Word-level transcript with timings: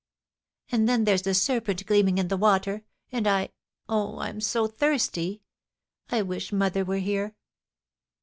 And 0.71 0.89
then 0.89 1.03
there's 1.03 1.21
the 1.21 1.35
serpent 1.35 1.85
gleaming 1.85 2.17
in 2.17 2.27
the 2.27 2.35
water.... 2.35 2.81
and 3.11 3.27
oh, 3.87 4.17
I'm 4.17 4.41
so 4.41 4.65
thirsty! 4.65 5.43
I 6.09 6.23
wish 6.23 6.51
mother 6.51 6.83
were 6.83 6.95
here.' 6.97 7.35